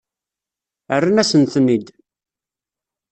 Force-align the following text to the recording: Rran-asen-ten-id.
Rran-asen-ten-id. 0.99 1.87